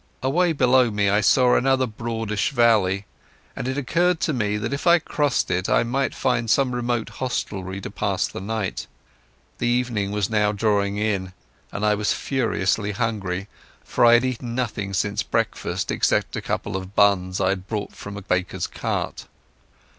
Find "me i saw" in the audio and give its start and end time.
0.89-1.53